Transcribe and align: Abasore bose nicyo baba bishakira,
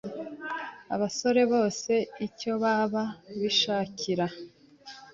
Abasore 0.93 1.41
bose 1.53 1.93
nicyo 2.17 2.51
baba 2.63 3.03
bishakira, 3.39 4.27